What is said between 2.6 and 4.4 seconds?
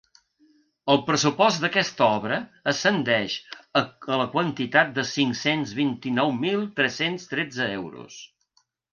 ascendeix a la